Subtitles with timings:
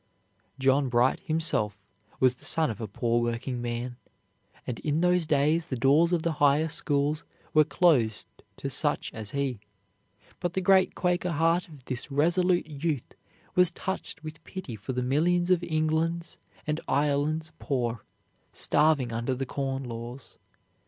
[0.57, 1.85] John Bright himself
[2.19, 3.97] was the son of a poor working man,
[4.65, 8.25] and in those days the doors of the higher schools were closed
[8.57, 9.59] to such as he;
[10.39, 13.13] but the great Quaker heart of this resolute youth
[13.53, 18.03] was touched with pity for the millions of England's and Ireland's poor,
[18.51, 20.39] starving under the Corn Laws.